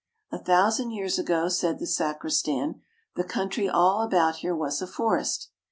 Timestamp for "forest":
4.87-5.51